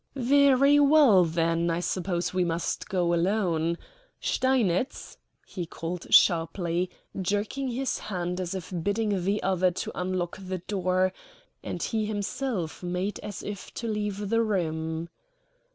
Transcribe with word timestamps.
"Very 0.15 0.79
well, 0.79 1.23
then, 1.23 1.69
I 1.69 1.79
suppose 1.79 2.33
we 2.33 2.43
must 2.43 2.89
go 2.89 3.13
alone. 3.13 3.77
Steinitz!" 4.19 5.19
he 5.45 5.67
called 5.67 6.07
sharply, 6.11 6.89
jerking 7.21 7.67
his 7.67 7.99
head 7.99 8.39
as 8.41 8.55
if 8.55 8.73
bidding 8.81 9.23
the 9.25 9.43
other 9.43 9.69
to 9.69 9.91
unlock 9.93 10.39
the 10.39 10.57
door; 10.57 11.13
and 11.63 11.83
he 11.83 12.07
himself 12.07 12.81
made 12.81 13.19
as 13.19 13.43
if 13.43 13.71
to 13.75 13.87
leave 13.87 14.29
the 14.29 14.41
room. 14.41 15.07